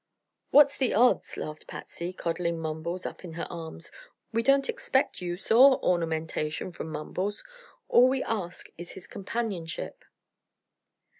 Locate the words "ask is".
8.23-8.93